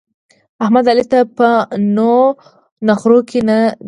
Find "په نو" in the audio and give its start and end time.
1.37-2.13